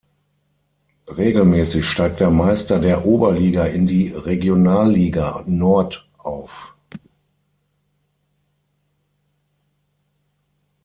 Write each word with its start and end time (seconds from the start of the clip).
Regelmäßig 1.15 1.85
steigt 1.85 2.21
der 2.21 2.31
Meister 2.31 2.79
der 2.79 3.05
Oberliga 3.05 3.65
in 3.65 3.85
die 3.85 4.07
Regionalliga 4.07 5.43
Nord 5.45 6.09
auf. 6.17 6.73